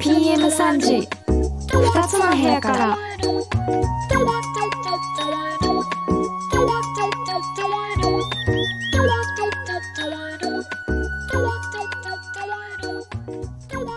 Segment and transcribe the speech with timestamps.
[0.00, 1.08] PM3 時。
[1.68, 2.98] 2つの部屋から。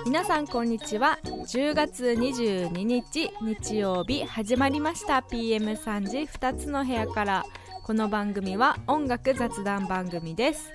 [0.06, 1.18] 皆さんこんにちは。
[1.48, 5.24] 10月22日日曜日始まりました。
[5.32, 7.46] PM3 時2つの部屋から。
[7.84, 10.74] この番組は音楽雑談番組です。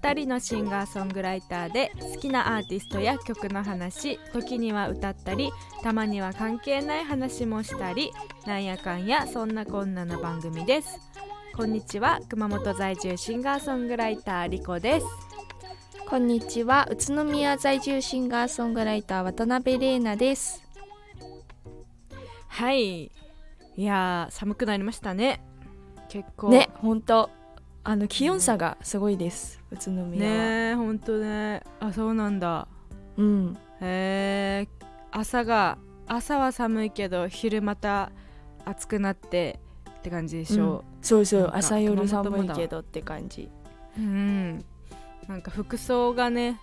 [0.00, 5.50] 2人のシンガーソングライターで好きなアーティストや曲の話時には歌ったり
[5.82, 8.12] たまには関係ない話もしたり
[8.46, 11.00] なんやかんやそんなこんなの番組です。
[11.56, 15.31] こんにちは熊本在住シンガーソングライターリコです。
[16.12, 16.86] こんにちは。
[16.90, 20.62] 宇都宮在住シンガーソングライター渡辺玲奈です。
[22.48, 23.04] はい。
[23.04, 23.10] い
[23.78, 25.42] やー寒くなりましたね。
[26.10, 26.50] 結構。
[26.50, 27.30] ね本当。
[27.82, 31.62] あの気温差がすごいです、宇都宮は、ねえほんとね。
[31.80, 32.68] あそうなんだ。
[33.16, 33.56] うん。
[33.80, 34.68] へえ
[35.12, 38.12] 朝が朝は寒いけど昼また
[38.66, 40.84] 暑くなってって感じでしょ。
[41.00, 41.40] そうそう。
[41.40, 43.48] なんか朝夜寒いけどって感じ。
[43.98, 44.64] ううん
[45.28, 46.60] なんか服装がね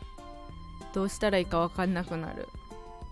[0.94, 2.48] どうしたらいいか分かんなくなる。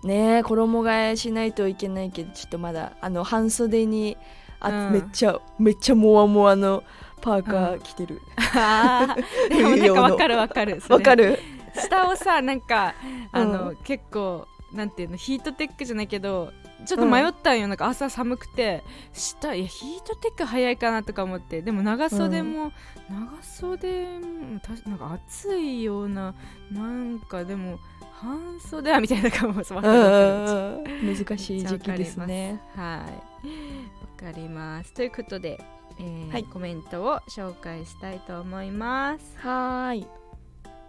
[0.04, 4.16] ねえ衣替えしないといけないけどちょっとまだあの半袖に
[4.60, 4.92] あ、うん。
[4.92, 6.84] めっちゃめっちゃモワモワの
[7.20, 8.20] パーカー着てる。
[8.36, 9.48] あー。
[9.50, 10.94] でもなんか分かる分かるそれ。
[10.96, 11.38] わかる。
[11.74, 12.94] 下をさなんか
[13.32, 16.52] あの、う結構なんていうのヒートテックじゃないけど
[16.86, 18.84] ちょっと迷ったんよ、なんか朝寒くて。
[19.12, 21.62] 下いやヒートテック早いかなとか思って。
[21.62, 22.72] でも長袖も、
[23.08, 26.34] 長袖もたなんか暑いような
[26.70, 27.78] なんかでも
[28.20, 32.60] 半袖はみたいな感じも 難しい時期ですね。
[32.74, 34.26] はい。
[34.26, 34.92] わかります。
[34.92, 35.60] ということで、
[35.98, 36.44] えーはい。
[36.44, 39.36] コメントを紹介したいと思います。
[39.38, 40.06] はーい。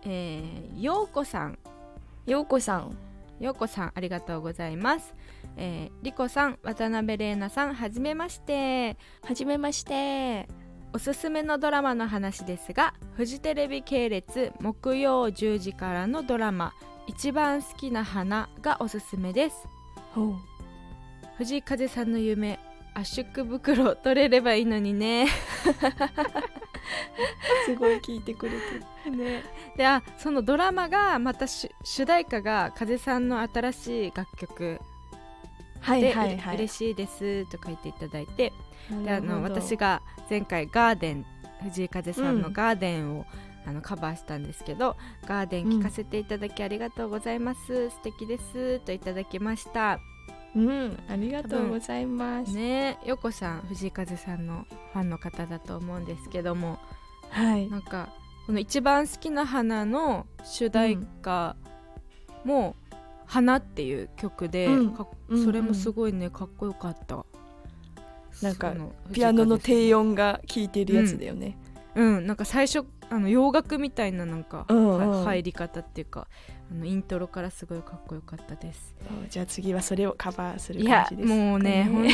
[0.05, 1.59] えー、ようこさん。
[2.25, 2.97] ようこさん。
[3.39, 5.13] ようこさんありがとうございます。
[5.57, 8.97] えー、りこさん、渡辺玲奈さん、はじめまして。
[9.23, 10.47] はじめまして
[10.91, 16.73] おすすめのドラマの話ですが、フジテレビ系列木曜10時からのドラマ、
[17.07, 19.67] 一番好きな花がおすすめです。
[21.37, 22.59] 藤井風さんの夢、
[22.95, 25.27] 圧縮袋取れればいいのにね。
[27.65, 28.57] すごい聞いてくれて
[29.09, 29.43] るね
[29.77, 34.79] であそのドラマがまた主主題歌が風さんの新しい楽曲
[35.81, 36.55] はいで、はいはい。
[36.55, 38.53] 嬉しいですと書いていただいて
[39.03, 41.25] であの私が前回ガーデン
[41.63, 43.25] 藤井風さんうんのガーデンを、
[43.65, 44.95] あのカバーしたんですけど
[45.27, 49.99] ガーデン聞かせていただきありがとうございます、素敵ですといただきました。
[50.55, 56.79] うんありがとうございます、ねよこさん藤井風さんのファンの方だと思うんですけども
[57.29, 57.69] はい。
[57.69, 58.09] なんか
[58.47, 61.55] この一番好きな花の主題歌
[62.43, 62.75] も
[63.29, 65.43] 「花」っていう曲で、うん。
[65.43, 67.25] それもすごいねかっこよかった。
[68.41, 68.73] なんか
[69.11, 71.57] ピアノの低音が効いてるやつだよね、
[71.95, 72.25] うん。
[72.25, 75.09] なんか最初あの洋楽みたいななんか、うんうん。
[75.09, 76.27] は入り方っていうか
[76.71, 78.95] あのイントロからすごいかっこよかったです。
[79.29, 82.07] じゃあ次はそれをカバーするいや感じですかもうね 本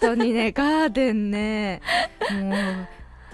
[0.00, 1.82] 当にねガーデンね
[2.40, 2.54] もう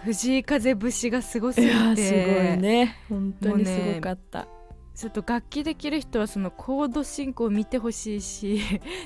[0.05, 2.19] 藤井風節がすごすぎいやてすご
[2.55, 2.97] いね。
[3.09, 4.49] 本当にすごかった、
[5.01, 8.61] ちょっと楽器できる人はそのコード進行を見てほしいし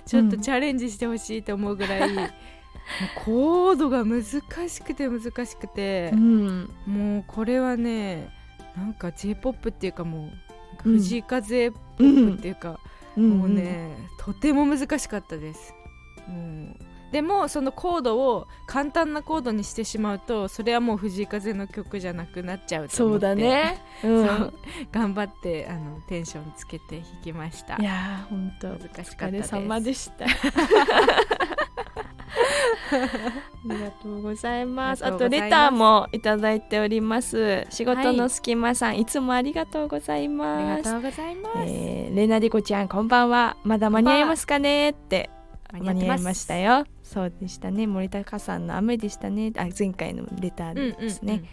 [0.04, 2.28] ちょっとチャレンジしてほしいと思うぐらい、 もう
[3.24, 4.24] コードが難
[4.68, 6.10] しくて難しくて。
[6.12, 6.70] う、ん。
[6.84, 8.28] もうこれはね
[8.76, 10.30] なんか j p o p っていうかも
[10.80, 12.80] う藤井風ポうップんっていうか、
[13.16, 13.30] うん。
[13.38, 15.74] もうねとても難しかったです。
[16.26, 16.76] もう
[17.14, 24.52] でもそのコードを簡単なコードにしてしまうとそれはもう藤井風の曲じゃなくなっちゃうとそうだね、 うん、
[24.90, 30.24] 頑張ってあのテンションつけて弾きましたいやー本当難しおかったででした。
[32.94, 32.98] あ
[33.64, 35.06] りがとうございます。
[35.06, 37.64] あとレターもいただいております。
[37.70, 40.82] 仕事の隙間さん、い、つもありがとうございあります。
[40.82, 43.56] がとうございます、えー、レナリコちゃんこんばんは。
[43.62, 44.90] まだ間に合いますかね？
[44.90, 45.30] って
[45.72, 46.84] 間に合いましたよ。
[47.14, 47.86] そうでしたね。
[47.86, 49.52] 森高さんの雨でしたね。
[49.56, 51.48] あ前回のレタうんうんうん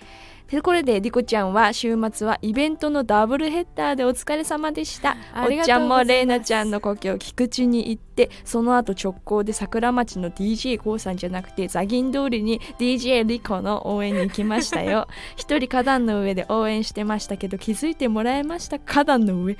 [0.51, 0.59] すね。
[0.59, 5.17] でこれでリコちゃんは週末はイベントのダブルヘッダーでお疲れ様でした。
[5.35, 15.07] おっちゃとうんもレイナちゃんの故郷菊池に行ってその後直行で桜町の d j k o さんじゃなくてザギン通りに DJ リコの応援に行きましたよ。
[15.35, 18.79] 一人花壇の上で応援してましたけど気づいてもらえました？
[18.79, 19.57] 花壇の上。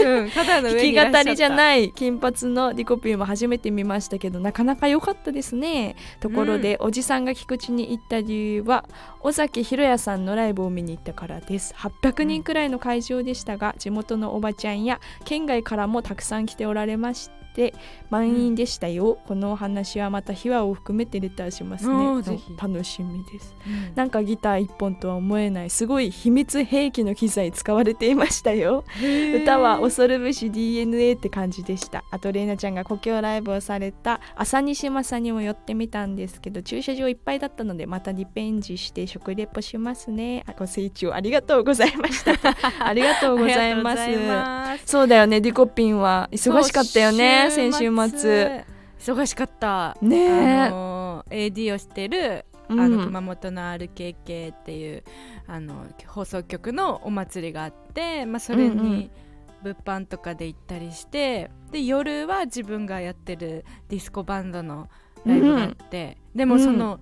[0.00, 1.24] うん、肩の弾き上にいらっしゃった。
[1.24, 5.96] 語りじゃない金髪のリコピーも初めて見ましたけどなかなか良かったですね。
[6.20, 8.84] ところで、おじさんが菊池に行った理由は
[9.20, 11.74] 尾崎裕也さんのライブを見に行ったからです。
[11.74, 17.74] 800人くらいの会場でしたが地元のおばちゃんや県外からもたくさん来ておられまして
[18.10, 21.94] 満員でしたよ、このお話はまた秘話を含めてレターしますね。
[22.60, 23.54] 楽しみです。
[23.66, 23.94] うん。
[23.94, 28.84] なんかギター一本とは思えないすごい秘密兵器の機材使われていましたよ。
[29.34, 32.04] 歌は恐るべし DNA って感じでした。
[32.10, 40.44] あとレイナちゃんが故郷ライブをされた朝西正にも寄ってみたんですけど駐車場いっぱいだったのでまたリベンジして食レポしますね。
[40.46, 42.32] あご清聴ありがとうございました。
[42.84, 44.02] ありがとうございます。
[44.02, 44.82] ありがとうございます。
[44.86, 45.40] そうだよね。
[45.40, 48.64] ディコピンは忙しかったよね先週末。
[48.98, 49.96] 忙しかった。
[50.00, 50.60] ねえ。
[50.62, 52.80] あの AD をしてるうん。
[52.80, 55.04] あの熊本の RKK っていう
[55.46, 58.84] あの放送局のお祭りがあって、まあ、それうんうん。
[58.84, 59.10] に
[59.62, 64.88] 物販とかで行ったりして、で夜は自分がやってるディスコバンドの
[65.24, 67.00] ライブがあって、でもその,、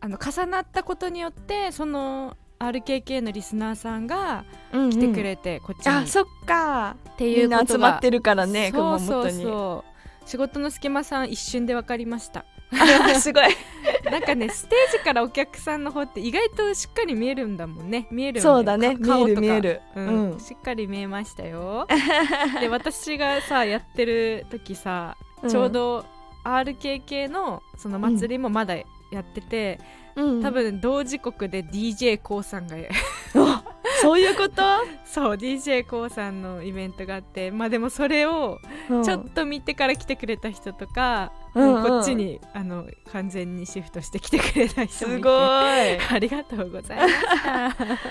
[0.00, 6.96] あの重なったことによってその RKK のリスナーさんが来てくれて、こっちに、っあそっか。
[7.16, 9.84] ていうみんなことが集まってるからね熊そうそうそ
[10.24, 10.28] う。
[10.28, 12.44] 仕事の隙間さん一瞬で分かりました。
[12.72, 13.44] あ すごい。
[14.10, 18.08] なんかねステージからお客さんの方って意外としっかり見えるんだもんね。
[18.10, 18.96] 見えるんそうだね。
[18.96, 19.80] 見える見える。
[19.94, 20.32] うん。
[20.32, 20.40] うん。
[20.40, 21.86] しっかり見えましたよ。
[22.60, 25.50] で私がさやってる時さうん。
[25.50, 26.04] ちょうど
[26.44, 28.84] RKK のその祭りもまだや
[29.20, 30.05] ってて、うん
[30.42, 32.76] 多分同時刻で d j k o さんが。
[33.36, 33.62] あ
[34.00, 34.62] そういうこと？
[35.04, 37.50] そう d j k o さんのイベントがあって。
[37.50, 38.58] まあでもそれを
[39.04, 45.30] ちょっと見てから来てくれた人とか、うんもうこっちにあの完全にシフトして来てくれた人すごい。
[45.30, 47.14] ありがとうございまし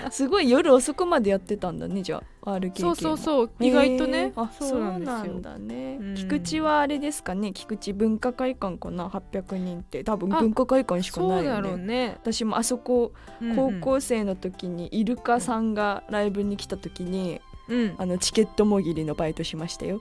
[0.04, 0.10] た。
[0.10, 3.50] すごい夜遅くまでやってたんだねじゃあ RKK そうそううそう。
[3.60, 4.32] 意外とね。
[4.36, 5.98] あそそううなんだね。
[6.00, 6.14] うん。
[6.14, 7.52] 菊池はあれですかね。
[7.52, 10.04] 菊池文化会館かな800人って。
[10.04, 13.80] 多分あ文化会館しかそないうだろよねうね、私もあそこうんうん。
[13.80, 17.94] 高校生の時にイルカさんがライブに来た時にうん。
[17.98, 20.00] あのチケットもぎりのバイトしましたよ。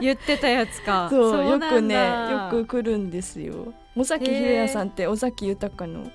[0.00, 1.08] 言ってたやつか。
[1.10, 3.72] そうよくねだよく来るんですよ。
[3.96, 6.10] 尾崎裕也さんって尾崎豊の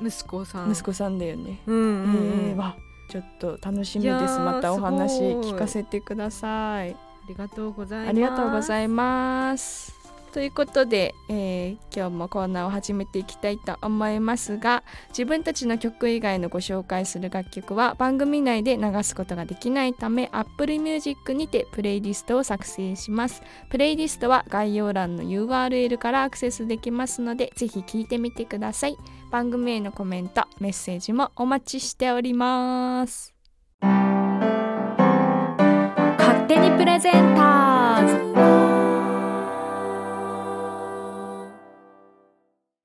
[0.00, 0.70] 息子さん。
[0.70, 2.50] 息子さんだよね、うんうんうん。
[2.50, 2.76] えーわ
[3.10, 4.38] ちょっと楽しみです。
[4.38, 6.92] またお話聞かせてください。
[6.92, 6.96] あ
[7.28, 8.08] りがとうございます。
[8.08, 9.99] ありがとうございいます
[10.32, 23.42] ということで、えー今日もコーナーを始めていきたいと思いますが自分たちの曲以外のご紹介する楽曲は番組内で流すことができないため Apple Music にてプレイリストを作成します。
[23.68, 28.96] プレイリストは概要欄の URL からアクセスできますのでぜひ聴いてみてください。
[29.30, 33.34] 番組へのコメントメッセージもお待ちしております。
[33.80, 37.29] 勝手にプレゼン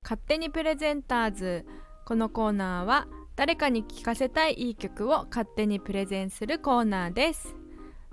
[0.06, 1.66] 勝手にプレゼンターズ。
[2.04, 7.56] このコーナーは誰かに聴かせたいいい曲を勝手にプレゼンするコーナーです。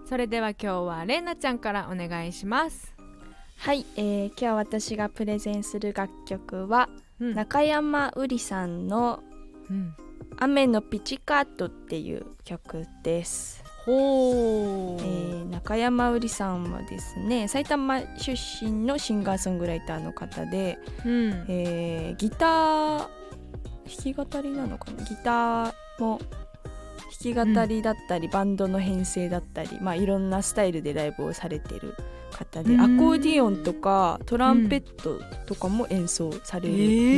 [0.10, 2.96] それでは今日はれいなちゃんからお願いします、
[3.58, 7.36] はい、えー今日私がプレゼンする楽曲はうん。
[7.36, 9.24] 中山うりさんの
[9.70, 9.96] うん
[10.40, 21.46] 「雨のピチカート」っていう曲です、ほえー中山うりさんはですね埼玉出身のシンガーソングライターの方で、うん。
[21.48, 23.08] えーギター
[23.86, 25.04] 弾き語りなのかな？
[25.04, 26.20] ギターも
[27.24, 31.94] 弾き語りだったり、バンドの編成だったり、まあ、いろんなスタイルでライブをされてる
[32.32, 32.82] 方で、うん。
[32.82, 36.74] アコーディオンとかトランペットとかも演奏される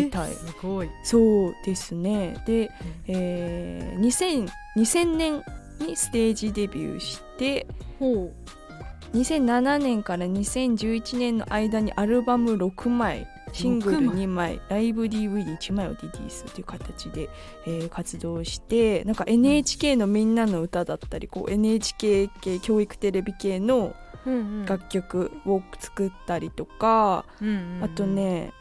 [0.05, 2.35] みたい、すごい、そうですね。
[2.45, 2.71] で、
[3.07, 5.43] えー2000 2000年
[5.79, 7.67] にステージデビューして
[7.99, 8.31] ほ
[9.13, 17.29] 2007年から2011年の間にアルバム6枚シングル6枚2枚ライブ DVD1 枚をリリースという形で、
[17.65, 23.95] えー活動してなんか NHK のみんなの歌だったりこう NHK 系教育テレビ系の
[24.65, 27.83] 楽曲を作ったりとか、うんうんうん。
[27.83, 28.51] あとね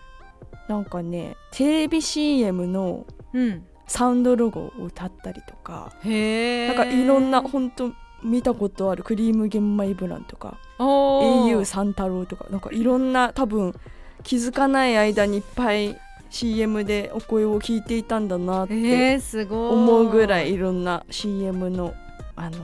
[0.69, 13.75] なんかねテレビ CM のうんサウンドロゴを歌ったりとかなんかいろんな本当見たことあるクリーム玄米ブランとか au 三太郎とかなんかいろんな多分
[14.23, 15.99] 気づかない間にいっぱい
[16.31, 19.75] CM でお声を聞いていたんだなってえー、すごい。
[19.75, 21.95] 思うぐらいいろんな CM の
[22.35, 22.59] あの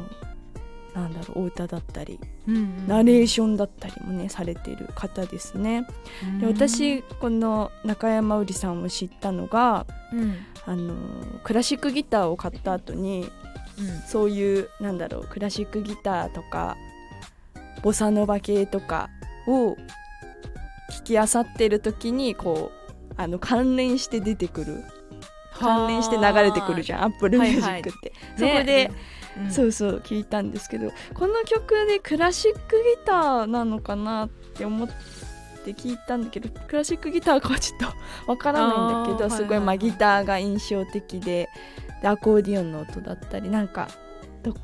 [0.94, 2.18] なんだろうお歌だったり
[2.48, 2.88] うんうん。
[2.88, 5.86] ナレーションだったりもねされてる方ですね。
[6.40, 10.36] で私この中山うりさんを知ったのがうん。
[10.66, 10.94] あの
[11.42, 13.30] クラシックギターを買った後に
[13.78, 14.00] うん。
[14.08, 16.76] そういうなんだろうクラシックギターとか
[17.82, 19.08] ボサノバ系とか
[19.46, 19.76] を
[20.92, 24.84] 聞きあさってる時にこうあの関連して出てくる。
[25.52, 28.96] 関連して流れてくるじゃん Apple Music って、そこで、うん
[29.48, 34.88] そうそう聞いたんですけどこの曲でクラシックギターなのかなって思っ
[35.64, 37.78] て聞いたんだけどクラシックギターかはちょっ
[38.26, 41.48] とわからないんだけど、すごい、まあ、ギターが印象的で
[42.02, 43.88] でアコーディオンの音だったりなんか
[44.42, 44.54] と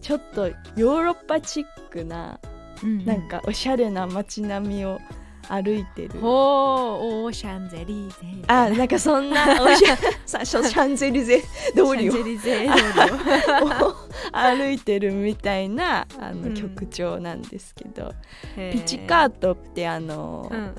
[0.00, 2.40] ちょっとヨーロッパチックな
[2.82, 3.04] うん。
[3.04, 5.00] なんかおしゃれな街並みを
[5.48, 6.20] 歩いてる。
[6.20, 8.16] ほうオーシャンゼリーゼ
[8.48, 11.40] あいななんかそんな おしゃさシャンゼリゼ
[11.74, 13.94] 通りをシャンゼリゼ通りをを
[14.32, 16.54] 歩いてるみたいなあのうん。
[16.54, 18.12] 曲調なんですけど、
[18.56, 20.74] へピチカートってあの、うんうん。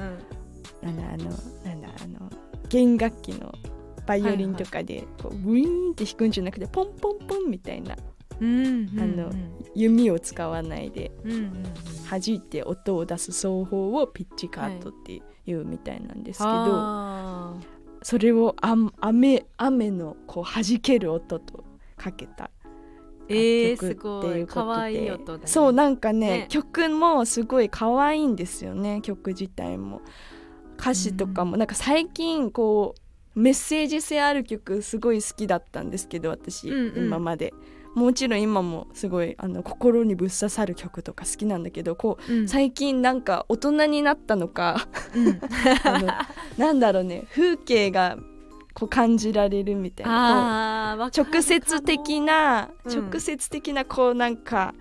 [0.81, 1.31] なんだあの
[1.65, 2.29] なんだあの
[2.69, 3.53] 弦楽器の
[4.05, 7.95] バイオリンとかでこうウィーンって弾くんじゃなくてポンポンポンみたいな
[8.41, 9.31] あの
[9.75, 11.63] 弓を使わないでうんうんうん。
[12.09, 17.55] 弾いて音を出す奏法をピッチカートっていうみたいなんですけど、あ
[18.01, 21.63] それをあ雨雨のこう弾ける音と
[21.97, 24.65] かけたーえー、す楽曲ってごいいうことで。
[24.65, 25.41] 可愛い音だね。
[25.45, 26.45] そうなんかねね。
[26.49, 30.01] 曲もすごい可愛いんですよね曲自体も。
[30.79, 32.95] 歌詞とかも、なんか最近こ
[33.35, 37.05] うメッセージ性ある曲すごい好きだったんですけど私、うんうん。
[37.05, 37.53] 今まで
[37.95, 42.47] もちろん今もすごいあの心にぶっ刺さる曲とか好きなんだけどこううん。
[42.47, 45.39] 最近なんか大人になったのかうん。
[46.57, 48.17] なんだろうね風景が
[48.73, 53.09] こう感じられるみたいな直接的な、うん。
[53.09, 54.73] 直接的なこうなんか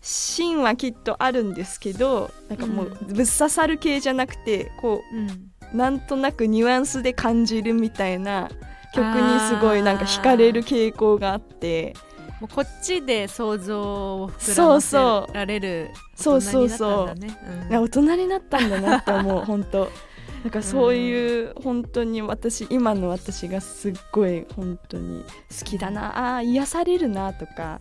[0.00, 5.28] 芯はきっとあるんですけどなんかもうぶっ刺さる系じゃなくてこうん。
[5.28, 8.48] うなんとなくニュアンスで感じるみたいな
[8.94, 11.94] 曲にすごいなんか惹かれる傾向があって
[12.40, 13.80] もうこっちで想像
[14.22, 16.68] を膨らまそうそうせられるそうそう。
[16.68, 17.70] そう大人になったんだね。
[17.70, 19.90] う大人になったんだなって思う本当。
[20.44, 25.24] なんかそういう本当に私今の私がすっごい本当に
[25.58, 27.80] 好きだなあー癒されるなとか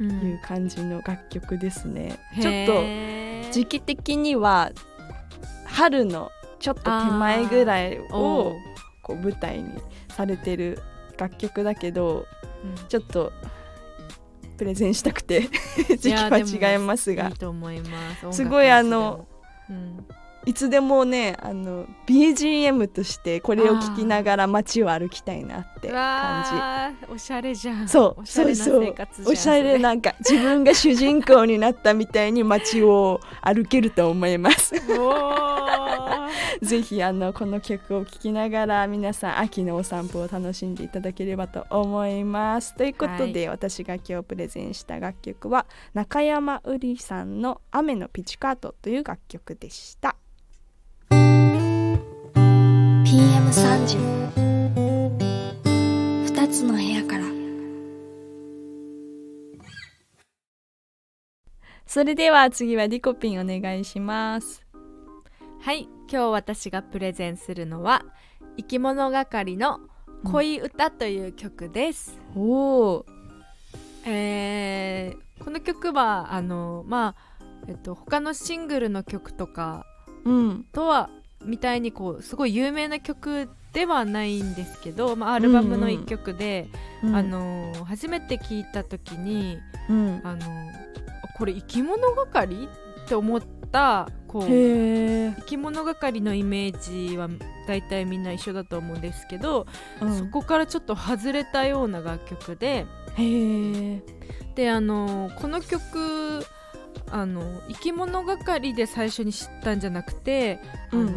[0.00, 4.72] うんいう感じの楽曲ですね、ちょっと時期的には
[5.66, 8.54] 春のちょっと手前ぐらいおをう
[9.02, 9.70] こう舞台に
[10.08, 10.80] されてる
[11.16, 12.26] 楽曲だけど
[12.64, 12.88] うん。
[12.88, 13.32] ちょっと
[14.56, 15.48] プレゼンしたくて
[15.98, 16.38] 時期は
[16.72, 17.28] 違いますが。
[17.28, 18.36] いいと思います。
[18.36, 19.26] すごいあの、
[19.68, 27.12] 音楽いつでもねあの BGM としてこれを聴きながら街を歩きたいなってうん、感じ。
[27.12, 27.88] おしゃれじゃん。
[27.88, 28.94] そうそうそう。
[29.26, 34.74] おしゃれなんか自分が主人公になったみたいに街を歩けると思います。
[36.62, 42.74] ぜひあのこの曲を聴きながら皆さん秋のお散歩を楽しんでいただければと思います。
[42.74, 50.16] ということで、私が今日プレゼンした楽曲は中山うりさんの「雨のピチカート」という楽曲でした。
[51.10, 53.96] PM3 時
[56.32, 57.24] 2つの部屋から
[61.86, 64.63] それでは次はリコピンお願いします。
[65.64, 68.04] はい今日私がプレゼンするのは
[68.58, 69.80] 生き物係の
[70.22, 73.06] 恋歌という曲です、おお、
[74.04, 79.86] えーこの曲はあのまあえっと他のシングルの曲とか
[80.26, 81.08] うん、とは
[81.42, 86.68] みたいにこうすごい有名な曲ではないんですけど、まあ、アルバムの一曲で、
[87.02, 87.16] うん。
[87.16, 89.56] あ、の初めて聞いた時に
[89.88, 90.40] うん、あの
[91.38, 92.68] これ生き物係？
[93.04, 93.40] って思っ
[93.74, 97.28] たこう生き物係のイメージは
[97.66, 99.66] 大体みんな一緒だと思うんですけど、
[100.00, 100.18] うん。
[100.18, 102.86] そこからちょっと外れたような楽曲で
[104.54, 106.46] であのこの曲
[107.10, 110.60] あの生き物係で最初に知ったんじゃなくて、
[110.92, 111.14] あのうん。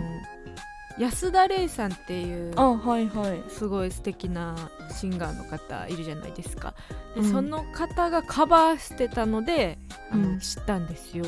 [0.97, 3.43] 安田レイさんっていうあ、はいはい。
[3.49, 4.55] すごい素敵な
[4.91, 6.73] シンガーの方いるじゃないですか。
[7.13, 7.31] で、うん。
[7.31, 9.77] その方がカバーしてたので
[10.11, 10.39] あの、うん。
[10.39, 11.25] 知ったんですよ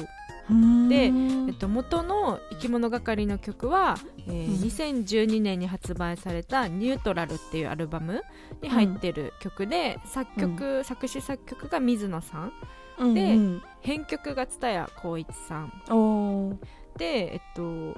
[0.90, 1.12] で
[1.48, 4.54] えっと、元の生き物係の曲は、えーうん。
[4.56, 8.24] 2012年に発売された「ニュートラル」っていうアルバム
[8.62, 12.54] に入ってる曲で、作曲、作詞作曲が水野さん。
[13.00, 13.62] うんでうん。
[13.82, 16.60] 編曲が蔦谷好一さん。
[16.98, 17.96] でえっと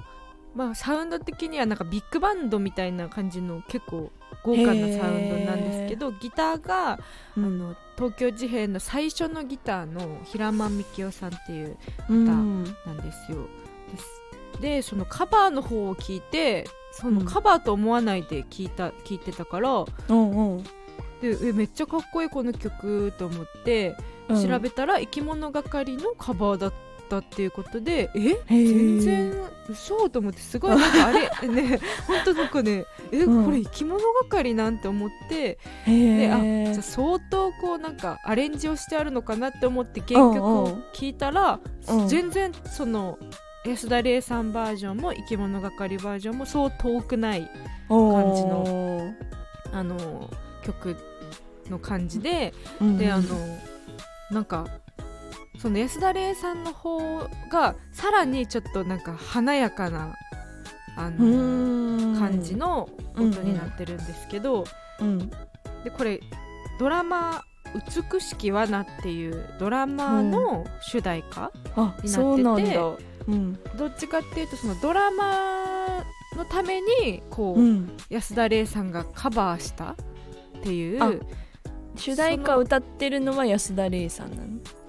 [0.54, 4.12] まあサウンド的にはなんかビッグバンドみたいな感じの結構
[4.44, 6.98] 豪華なサウンドなんですけどギターが、
[7.36, 7.44] うん。
[7.44, 11.76] あの東京事変の最初のギターの平間幹夫さんっていう
[12.10, 13.46] うんなんですよ。
[14.60, 20.64] でそのカバーの方を聞いてそのカバーと思わないで聞いた、聞いてたからうんうん。
[21.20, 23.96] でえめっちゃかっこいいこの曲と思って
[24.28, 24.48] うん。
[24.48, 26.72] 調べたら生き物係のカバーだっ
[27.18, 28.36] ったっていうことでえ？
[28.48, 29.32] 全然
[29.68, 33.44] 嘘と思ってすごいなんかあれね 本当なんかねえ、うん。
[33.44, 42.08] これ生き物係なんて思ってへであえじゃあ相当こうなんかアレンジをしてあるのかなって思って原曲を聴いたら、うん。
[42.08, 43.18] 全然その
[43.64, 47.48] 安田玲さんバージョンも生き物係バージョンもそう遠くない
[47.88, 49.14] 感じの
[49.72, 50.28] あの
[50.64, 50.96] 曲
[51.70, 52.52] の感じで、
[52.98, 53.24] であの
[54.30, 54.66] なんか
[55.62, 56.98] その安田玲さんの方
[57.48, 60.16] がさらにちょっとなんか華やかな
[60.96, 64.64] あの感じの音になってるんですけど、
[64.98, 65.30] うん
[65.84, 66.20] でこれ
[66.78, 67.44] ドラマ
[68.12, 76.04] 「美しき罠」っていうドラマの主題歌、あててそうなんどっちかっていうとそのドラマ
[76.36, 77.96] のためにこう、うん。
[78.10, 79.96] 安田玲さんがカバーしたっ
[80.62, 81.22] ていう
[81.96, 84.42] 主題歌歌ってるのは安田玲さんな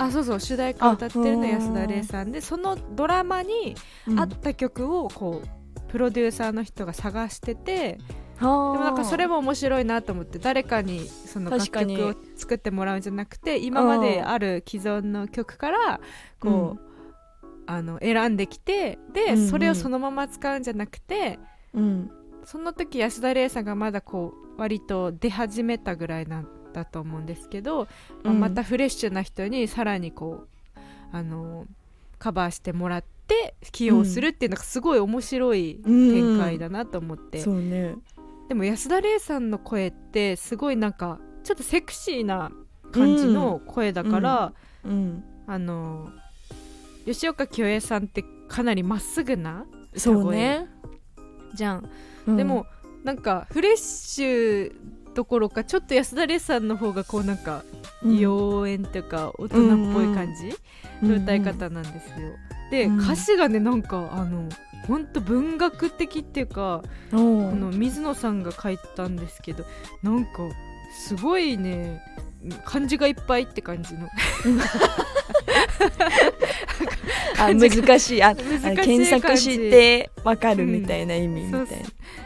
[0.08, 0.12] の？
[0.12, 3.76] そうそう主題歌を歌ってるのあ安田玲さんでそのドラマに
[4.18, 8.00] 合った曲をこうプロデューサーの人が探してて
[8.40, 16.02] でもなんかそれも面白いなと思って誰かにその楽曲を作ってもらうんじゃなくて今まである既存の曲から
[16.40, 16.82] こう、
[17.68, 19.48] あの選んできてで、うんうん。
[19.50, 21.40] それをそのまま使うんじゃなくて
[21.74, 22.12] うん。
[22.44, 26.44] その時安田玲さんがまだこう割と出始めたぐらいな
[26.74, 27.88] んだと思うんですけど、
[28.24, 28.40] まあうん。
[28.40, 30.80] またフレッシュな人にさらにこう
[31.12, 31.68] あの
[32.20, 37.96] カバーしてもらって起用するっていうのがすごい面白い展開だなと思って、そうね。
[38.50, 42.52] でも安田玲さんの声ってすごいなんかちょっとセクシーな
[42.92, 44.54] 感じの声だから、
[44.84, 45.24] うん。
[45.46, 46.10] あの
[47.06, 50.70] 吉岡清江さんってかなりまっすぐな歌そう声ね
[51.54, 51.90] じゃん、
[52.28, 52.38] うん。
[52.38, 52.66] でも
[53.04, 54.76] なんかフレッシュ
[55.14, 57.64] どころかちょっと安田玲さんの方がこうなんか
[58.04, 58.18] うん。
[58.18, 60.54] 妖艶というか大人っぽい感じ
[61.06, 62.18] の歌い方なんですよ、
[62.72, 63.00] で、うん。
[63.00, 64.50] 歌詞がねなんかあの
[64.88, 67.18] ほんと文学的っていうか、ここ
[67.56, 69.64] の水野さんが書いたんですけど
[70.02, 70.32] なんか
[71.08, 72.02] すごいね
[72.66, 74.10] 漢字がいっぱいって感じの
[77.40, 78.24] あ 難しい。
[78.24, 81.62] あ検索してわかるみたいな意味みたい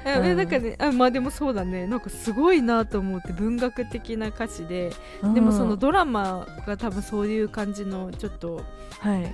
[0.05, 0.37] な、あうん。
[0.37, 1.87] なんかねあまあでもそうだね。
[1.87, 4.91] なんかすごいなと思って文学的な歌詞で
[5.33, 8.61] でもそのドラマが多分そういう感じのちょっと
[8.99, 9.31] はい。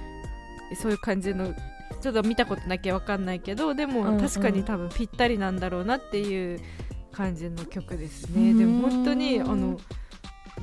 [0.75, 1.53] そういう感じの
[2.01, 4.13] ちょっと見たことなきゃわかんないけどでうんうん。
[4.15, 6.59] も確かに多分ぴったりなんだろうなっていう
[7.11, 8.57] 感じの曲ですうん。
[8.57, 9.77] ねでも本当にあの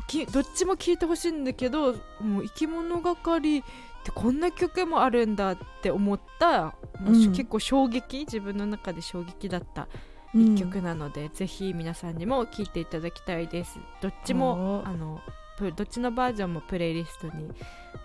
[0.09, 3.63] きどっちも聴いてほしいんだけどもう生き物係
[4.01, 9.89] ってこんな曲もあるんだって思った、もうん結構衝撃自分の中で衝撃だった
[10.35, 10.55] うん。
[10.55, 13.79] 一曲なので、ぜひ皆さんにも聴いていただきたいです。
[14.01, 15.21] どっちもあの
[15.61, 17.51] プどっちのバージョンもプレイリストに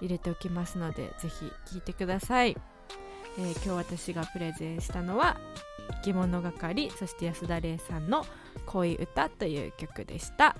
[0.01, 2.57] 入れておきますのでぜひ聴いてください、
[3.37, 5.37] えー今日私がプレゼンしたのは
[6.01, 8.25] 「生き物係」そして安田玲さんの
[8.67, 10.55] 「恋歌」という曲でした。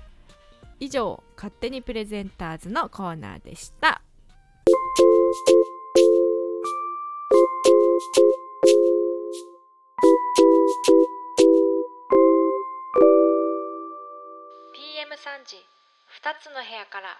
[0.79, 3.94] 以上「勝手にプレゼンターズ」のコーナーでした
[15.43, 15.57] 時
[16.21, 17.17] 2つの部屋から。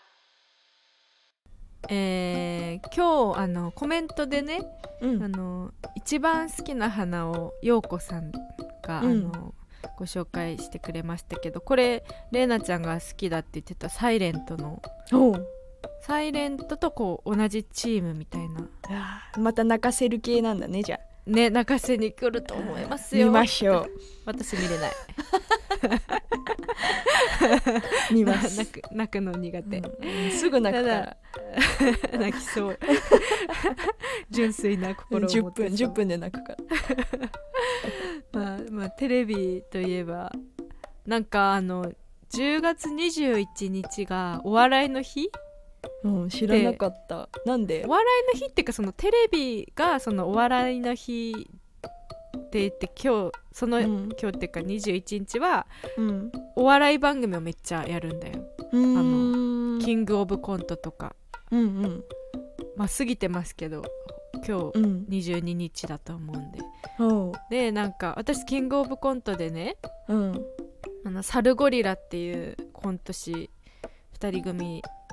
[1.90, 4.62] えー今日あのコメントでね、
[5.02, 5.24] うん。
[5.24, 9.12] あの一番好きな花を陽子さんが、うん。
[9.12, 9.54] あの
[9.98, 14.82] ご紹介してくれましたけどこれれいなちゃんが好きだって言ってた「サイレントの
[15.14, 15.48] おう
[16.02, 18.68] 「サイレントとこう同じチームみたいな。
[19.38, 23.28] また泣かせる系なんだねじゃあね泣かせに来ると思いますよ。
[23.28, 23.92] 見ましょう。
[24.26, 24.92] 私見れない。
[28.14, 28.58] 見ます。
[28.58, 30.32] 泣く泣くの苦手、うん。
[30.32, 31.18] すぐ泣くから。
[32.18, 32.80] 泣きそう。
[34.30, 35.88] 純粋な心を10持って分そう。
[35.90, 37.32] 10分で泣くから。
[38.32, 40.32] まあまあテレビといえば
[41.06, 41.92] なんかあの
[42.32, 45.30] 10月21日がお笑いの日
[46.04, 47.30] うん知らなかった。
[47.46, 47.84] なんで？
[47.86, 51.48] お笑いの日っていうかそのテレビがそのお笑いの日
[52.38, 53.86] って言って今日その、うん。
[54.20, 55.68] 今日っていうか21日は
[55.98, 56.32] うん。
[56.56, 59.80] お笑い番組をめっちゃやるんだよ、うーん。
[59.80, 61.16] キングオブコントとか。
[61.52, 62.04] うんうん。
[62.76, 63.84] まあ過ぎてますけど
[64.48, 65.06] 今日うん。
[65.10, 66.60] 22日だと思うんで。
[67.00, 67.34] おう。
[67.50, 70.46] でなんか私キングオブコントでねうん。
[71.06, 73.50] あのサルゴリラっていうコント師
[74.20, 75.05] 2人組を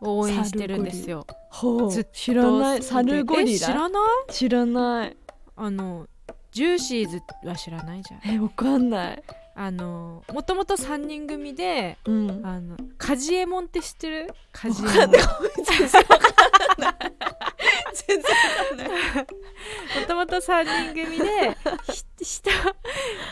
[0.00, 1.26] 応援してるんですよ。
[1.50, 2.04] ほう。
[2.12, 2.82] 知らない？
[2.82, 4.32] サルゴリラえ知らない？
[4.32, 5.16] 知らない。
[5.56, 6.06] あの
[6.52, 8.20] ジューシーズは知らないじゃん。
[8.34, 9.22] えわかんない。
[9.54, 12.40] あのもともと3人組でうん。
[12.44, 14.34] あのカジエモンって知ってる？
[14.52, 15.22] カジエモンわかんない。
[15.68, 16.18] 全然わ
[18.68, 18.88] かんない。
[18.88, 21.56] もともと3人組で
[21.92, 22.50] ひ人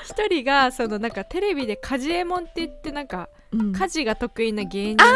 [0.05, 3.73] 一人がそのなんかテレビで家事エモンって言ってなんかうん。
[3.73, 5.09] 家事が得意な芸人みたい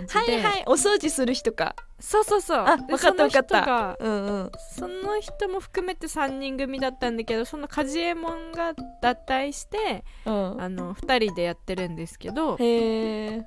[0.00, 0.64] な感じで、はいはい。
[0.66, 1.74] お掃除する人か。
[1.98, 2.58] そうそうそう。
[2.58, 3.96] あでわかったわかった。
[3.98, 4.50] うんうん。
[4.76, 10.62] その人も含めて3人組だったんだけどその家事エモンが脱退してうん。
[10.62, 13.46] あの2人でやってるんですけどへえ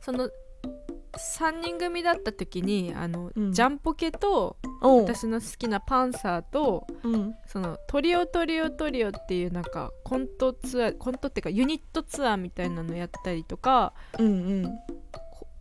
[0.00, 0.28] その
[1.16, 3.52] 3人組だった時にあの、うん。
[3.52, 7.34] ジャンポケと私の好きなパンサーとうん。
[7.46, 14.28] そのトリオトリオトリオっていうなんかコントツアーコントっていうかユニットツアーみたいなのやったりとかうんう
[14.66, 14.78] ん。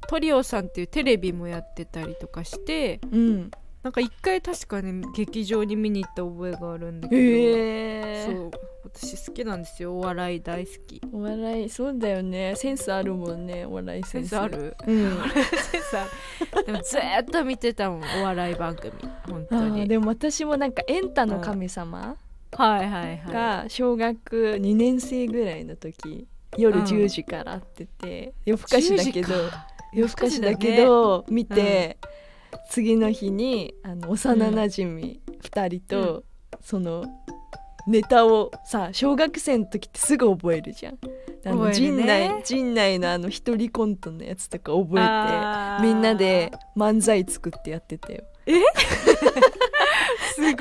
[0.07, 3.51] トリオさんっていうテレビもやってたりとかしてうん。
[3.83, 8.25] なんか一回確かね劇場に見に行った覚えがあるんだけど、へえ。
[8.27, 8.51] そう
[8.83, 9.95] 私好きなんですよ。
[9.95, 11.01] お笑い大好き。
[11.13, 12.53] お笑いそうだよね。
[12.55, 14.75] センスあるもんねお笑いセセンンススある？
[14.87, 15.11] うん。
[15.71, 16.05] センスあ
[16.59, 16.65] る。
[16.65, 18.91] でもずーっと見てたもんお笑い番組。
[19.27, 19.83] 本あ当に。
[19.83, 22.15] ーでも私もなんかエンタの神様
[22.57, 23.33] はいはいはい。
[23.33, 26.85] が小学2年生ぐらいの時夜うん。
[26.85, 29.67] 10時から会ってて夜更かしだけど10時か。
[29.93, 31.97] 夜更かしだけど見て、
[32.69, 36.23] 次の日にあの幼なじみ2人と、
[36.61, 37.03] その
[37.87, 40.97] ネタをさ小学生の時ってすぐ覚えるじゃん。
[41.45, 42.05] あの陣ね。
[42.05, 48.23] 内陣内のあの一人コントのやつとか覚えてみんなで漫才作ってやってたよ。
[50.35, 50.55] すごい。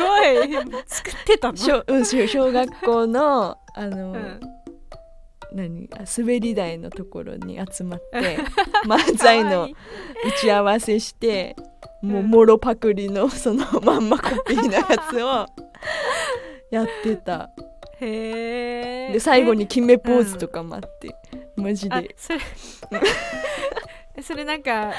[0.87, 1.57] 作ってたの？
[1.57, 4.41] 小うん小小学校のあの、うん。
[5.53, 5.89] 何？
[5.93, 8.39] あ滑り台のところに集まって
[8.87, 9.71] 漫才の打
[10.41, 11.57] ち合わせして
[12.03, 15.47] もううんもろパクリのそのまんまコピーのやつを
[16.71, 17.51] やってた。
[18.01, 21.15] へえで最後に決めポーズとかもあって、
[21.57, 22.41] マジあでそれ
[24.23, 24.93] それなんか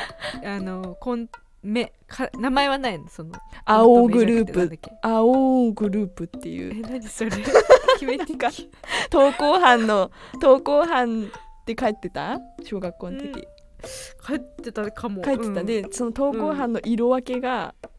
[0.44, 1.28] あのこん
[1.64, 3.08] めか名前はないの？
[3.08, 3.32] その
[3.66, 4.80] 青グループ。
[5.02, 6.74] 青グループっていう。
[6.80, 7.32] え何それ？
[8.00, 8.50] 決めてか
[9.12, 11.32] 登校班の登校班
[11.62, 12.40] って帰ってた？
[12.64, 13.48] 小学校の時、
[14.26, 15.22] 帰ってたかも。
[15.22, 17.91] 帰ってた、でその登校班の色分けがうん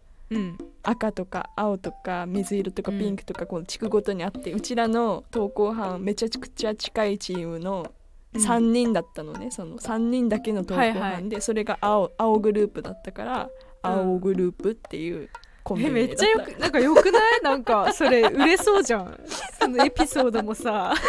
[0.82, 2.98] 赤とか青とか水色とかうん。
[2.98, 7.92] ピンクとかこの地区ごとにあって、うちらの登校班めちゃくちゃ近いチームの
[8.34, 8.40] うん。
[8.40, 13.50] 3人だったのね、その3人だけの登校班で、それが青青グループだったから
[13.82, 15.28] 青グループっていう
[15.62, 16.24] コンビえ名だった。
[16.24, 17.40] めっちゃよくなんかよくない？
[17.44, 19.20] なんかそれ売れそうじゃん。
[19.60, 20.94] そのエピソードもさ。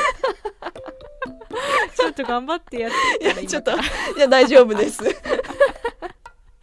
[1.95, 3.75] ちょっと頑張ってやっていやちょっとい
[4.19, 5.01] や大丈夫です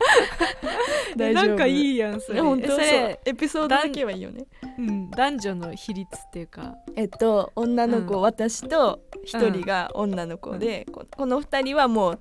[1.16, 2.38] 大丈夫なんかいいいやんそれ。
[2.38, 4.44] や本当それ、エピソードだけはいいよね。
[4.78, 6.76] うん、男女の比率っていうか。
[6.96, 8.20] えっと女の子、うん。
[8.22, 12.20] 私と一人が女の子で、ここの二人はもう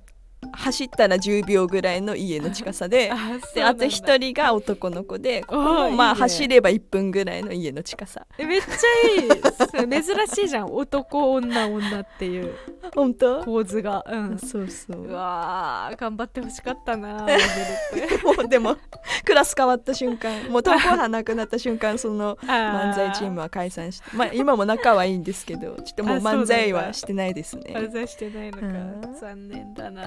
[0.52, 3.10] 走ったら10秒ぐらいの家の近さで
[3.54, 8.26] であと一人が男の子でここもまあ走れば1分ぐらいの家の近さ。
[8.38, 10.02] えめっちゃいい。
[10.02, 10.72] 珍しいじゃん。
[10.74, 12.54] 男女女っていう。
[12.94, 13.44] 本当？
[13.44, 14.04] 構図が。
[14.06, 14.38] うん。
[14.38, 15.06] そうそう。
[15.06, 17.26] うわー頑張ってほしかったな
[18.24, 18.76] もうでも
[19.24, 20.44] クラス変わった瞬間。
[20.50, 27.72] もう登校班なくなった瞬間その漫漫才チームは解散してまあ今も仲はいいんですけどちょっともう漫才はしてないですね。
[27.74, 28.66] 漫才してないのか。
[28.66, 29.14] うん。
[29.20, 30.02] 残念だな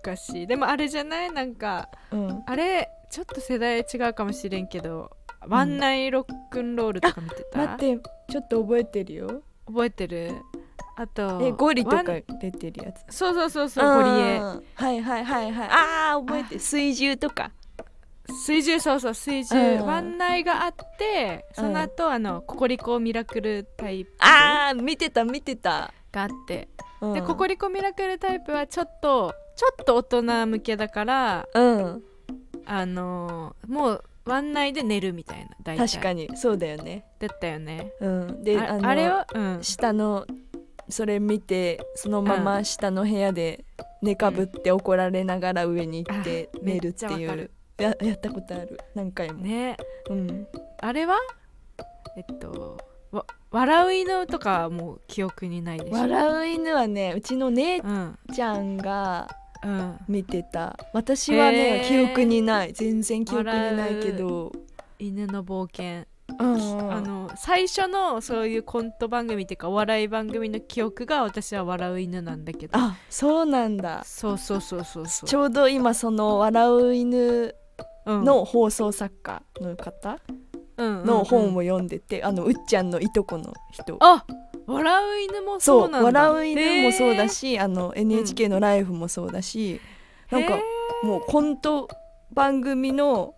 [0.00, 0.46] おかしい。
[0.46, 1.30] でもあれじゃない？
[1.32, 2.42] なんかうん。
[2.46, 5.10] あれちょっと世代違うかもしれんけど
[5.46, 9.42] ワンナイロックンロールとか見てた、待ってちょっと覚えてるよ。
[9.66, 10.32] 覚えてる？
[10.98, 12.02] あとえゴリとか
[12.40, 13.16] 出てるやつ？
[13.16, 14.38] そうそうそうそうゴリエ。
[14.38, 14.64] うん。
[14.74, 15.68] はいはいはいはい。
[15.68, 16.60] ああ覚えてる。
[16.60, 17.52] 水獣とか。
[18.44, 19.86] 水獣そうそう水獣、うん。
[19.86, 24.12] ワンナイがあってその後、あのココリコミラクルタイプ。
[24.18, 26.68] ああ見てた見てた、があって、
[27.02, 27.12] うん。
[27.12, 32.02] でココリコミラクルタイプはちょっとちょっと大人向けだからうん。
[32.64, 35.88] あのーもうワンナイで寝るみたいな大体。
[35.88, 36.36] 確かに。
[36.36, 37.04] そうだよね。
[37.20, 37.92] だったよね。
[38.00, 38.42] うん。
[38.42, 39.62] でああれはうん。
[39.62, 40.26] 下の
[40.88, 43.64] それ見てそのまま下の部屋で
[44.02, 47.10] 寝かぶって怒られながら上に行ってあ寝るっていう。
[47.18, 47.50] めっちゃわかる。
[47.78, 48.80] ややったことある。
[48.94, 49.76] 何回も、ね。
[50.10, 50.48] うん、
[50.80, 51.18] あれは？
[52.16, 52.78] えっと
[53.12, 53.24] わ
[53.56, 55.98] 笑う犬とかはもう記憶にないでしょ。
[55.98, 58.18] 笑う犬はねうちの姉うん。
[58.34, 59.28] ちゃんが
[59.64, 59.98] うん。
[60.08, 60.78] 見てた。
[60.92, 62.74] 私はね記憶にない。
[62.74, 64.52] 全然記憶にないけど、
[64.98, 66.06] 犬の冒険。
[66.38, 72.78] あの最初のそういうコント番組っていうかお笑い番組の記憶が私は笑う犬なんだけど。
[72.78, 74.02] あそうなんだ。
[74.04, 75.28] そうそうそうそうそう。
[75.28, 77.54] ちょうど今その「笑う犬」
[78.04, 78.24] うん。
[78.24, 80.45] の放送作家の方うん
[80.78, 81.56] の本うんうん。
[81.56, 83.96] を読んでて、あのうっちゃんのいとこの人。
[84.00, 84.24] あ
[84.66, 86.20] 笑う犬もそそううなんだ。
[86.20, 89.80] 笑う犬もそうだし、あの NHK の「ライフ」もそうだし、
[90.30, 90.62] なんかへ
[91.02, 91.88] もうコント
[92.32, 93.34] 番組の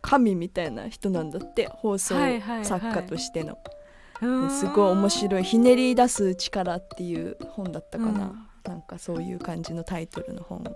[0.00, 2.14] 神みたいな人なんだって放送
[2.62, 3.58] 作家としての、
[4.20, 10.72] うんすごい面白い「ひねり出す力」っていう本だったかな、うんなんかそういう感じのタイトルの本で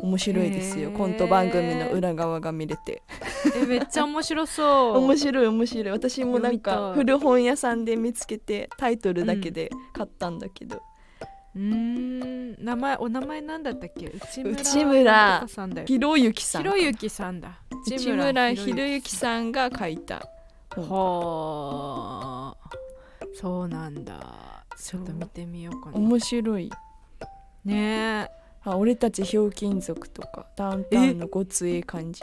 [0.00, 0.92] 面白いですよ。
[0.92, 3.02] コント番組の裏側が見れて。
[3.56, 4.98] えめっちゃ面白そう。
[4.98, 5.90] 面白い面白い。
[5.90, 10.80] 私もなんか古本屋さんで見つけてタイトルだけで買ったんだけど、
[11.56, 12.64] うーん。
[12.64, 14.06] 名前お名前なんだったっけ？
[14.06, 17.60] 内村内村ひろゆきさんひろゆきさんだ。
[17.86, 20.22] 内村ひろゆきさんが書いた
[20.74, 20.88] 本。
[20.88, 22.70] はあ
[23.34, 24.64] そうなんだ。
[24.80, 25.96] ちょっと見てみようかな。
[25.96, 26.70] 面白い
[27.68, 28.30] ねえ。
[28.64, 32.22] あ俺たちひょうきん族とかダウンタウンのごつええ感じ。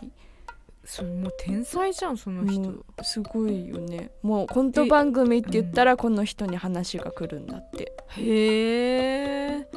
[0.84, 4.12] そうもう天才じゃんその人、すごいよね。
[4.22, 9.68] もうコント番組って言ったらこの人に話が来るんだって、へえ。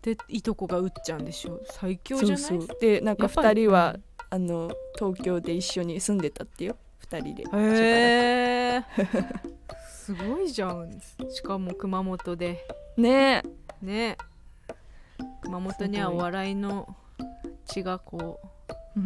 [0.00, 1.60] でいとこがうっちゃんでしょ。
[1.66, 2.38] 最強じゃない？
[2.38, 2.78] そうそう。
[2.80, 3.96] でなんかやっぱり？2人は、
[4.30, 6.76] あの東京で一緒に住んでたってよ
[7.10, 7.44] 2人で。
[7.52, 8.84] へえ。
[9.90, 10.90] すごいじゃん。
[11.28, 12.64] しかも熊本で。
[12.96, 13.42] ね
[13.82, 13.84] え。
[13.84, 14.16] ね
[15.42, 16.94] 熊本にはお笑いの
[17.66, 18.40] 血がこ
[18.96, 19.00] う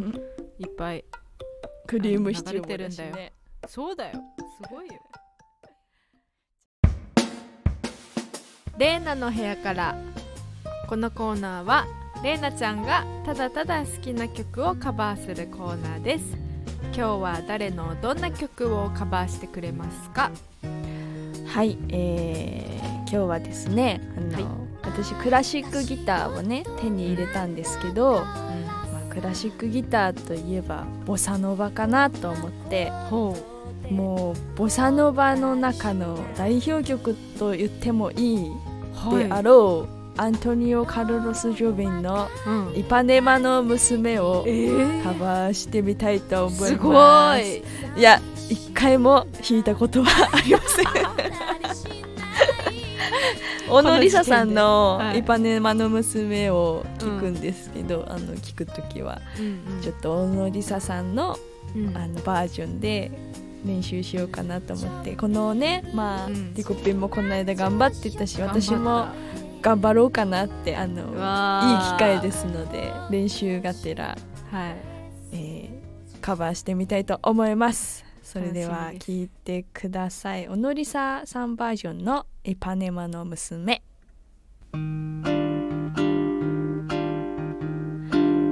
[0.59, 1.05] いっぱい
[1.87, 3.17] クリームシチューも流れてるんだよ。
[3.17, 3.33] ね
[3.67, 4.21] そうだよ。
[4.63, 4.95] すごいよ
[8.79, 9.97] レーナの部屋から
[10.89, 11.87] このコーナーは
[12.25, 16.37] レーナちゃんがただただ好きな曲をカバーするコーナーです。
[16.93, 20.31] 今日は誰のどんな曲をカバーしてくれますか？
[21.47, 28.25] はい、えー今日はですねあの、はい私クラシックギターをね手に入れたんですけど、
[28.93, 33.37] まあ、クラシックギターといえばボサノバかなと思ってほ
[33.91, 38.51] もうボサノバの中の代表曲と言ってもいい
[39.17, 45.03] であろう、アントニオ・カルロス・ジョビンのうん「イパネマの娘」をえー。
[45.03, 46.73] カバーしてみたいと思います。
[46.73, 46.93] すご
[47.39, 47.63] い。
[47.97, 51.50] いや一回も弾いたことはありません
[53.71, 55.19] 小野梨沙さんの「はい。
[55.21, 59.83] イパネマの娘」を聞くんですけど、あの聞く時はうんうん。
[59.83, 61.37] ちょっと小野梨沙さんの
[61.75, 61.97] うん。
[61.97, 63.11] あのバージョンで
[63.65, 66.55] 練習しようかなと思ってこのねまあ、うん。
[66.55, 69.07] リコピンもこの間頑張ってたし私も
[69.63, 71.13] 頑張ろうかなってあのういい
[71.93, 74.17] 機会ですので練習がてら、
[74.51, 74.77] はい。
[75.33, 75.81] えー
[76.21, 83.83] カバーしてみたいと思いますそれでは聞いてください小野梨沙さんバージョンの「イパネマの娘」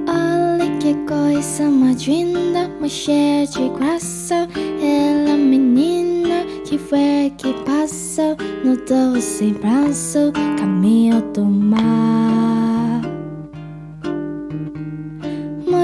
[0.05, 4.49] Olha que coisa mais linda, mais cheia de graça.
[4.81, 12.58] Ela menina que foi que passou no doce braço, caminho do mar.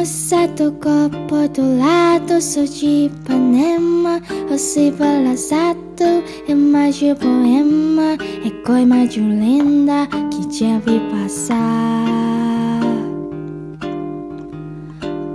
[0.06, 4.22] Moça do corpo do lado, sou de Ipanema.
[4.54, 8.16] O civilizado é mais de poema.
[8.46, 11.58] É coisa mais de linda que já vi passar.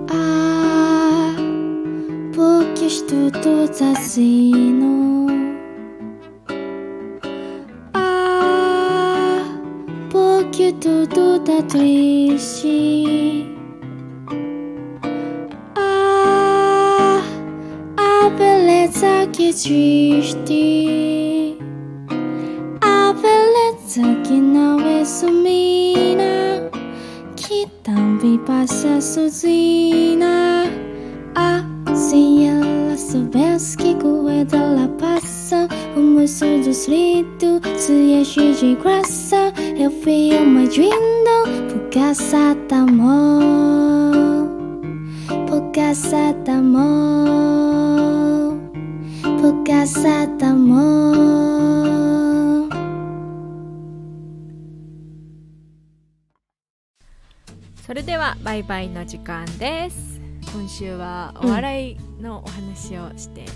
[0.08, 1.34] Ah,
[2.32, 4.52] porque estou toda assim?
[7.92, 9.42] Ah,
[10.12, 13.19] porque tudo tá triste.
[18.90, 20.58] Beleza que existe.
[22.80, 26.70] A beleza que não é sumida
[27.36, 30.64] que também passa sozinha.
[31.36, 38.74] Ah, se ela soubesse que coisa ela passa, o moço dos ritos se enche de
[38.82, 39.52] graça.
[39.78, 44.48] Eu fui uma lindo por causa do amor,
[45.48, 47.29] por causa do amor,
[49.80, 51.80] causa do amor.
[57.86, 60.20] それではバイバイの時間です。
[60.52, 63.46] 今週はお笑いのお話をして、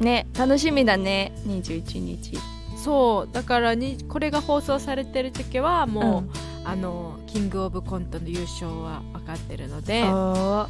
[0.00, 2.38] ね楽しみだね21日。
[2.82, 6.30] そうだからにこれが放送されてる時はもう、うん。
[6.64, 10.68] あのキングオブコントの優勝は分かってるので頑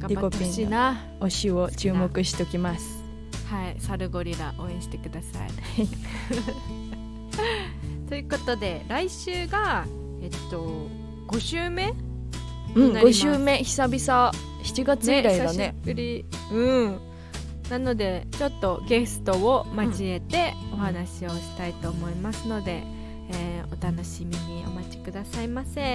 [0.00, 1.04] 張ってほしいな。
[1.20, 3.05] 推しを注目しときます
[3.46, 5.50] はいサルゴリラ応援してください。
[8.08, 9.84] ということで来週が
[10.22, 10.88] えっと
[11.28, 11.92] 5週目
[12.74, 13.26] うんになります。
[13.26, 13.58] 5週目。
[13.58, 14.32] 久々。
[14.62, 15.48] 7月以来だね。
[15.48, 16.24] 久しぶり。
[16.52, 16.98] うん。
[17.70, 22.82] なのでちょっとゲストを交えてお話をしたいと思いますので、
[23.30, 25.80] えーお楽しみにお待ちくださいませ。
[25.80, 25.86] は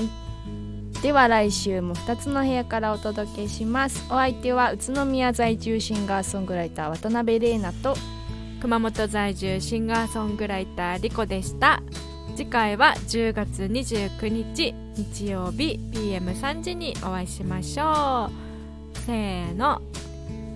[0.00, 0.27] い
[1.02, 4.04] では来週も2つの部屋からお届けします。
[4.10, 7.94] お相手は宇都宮在住シンガーソングライター渡辺玲奈と
[8.60, 11.82] 熊本在住シンガーソングライターリコでした。
[12.34, 18.28] 次回は10月29日日曜日 PM3 時にお会いしましょ
[18.94, 18.98] う。
[18.98, 19.80] せーの。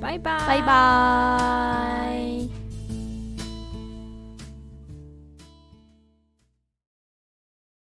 [0.00, 0.46] バイバイ。
[0.46, 2.62] バイバーイ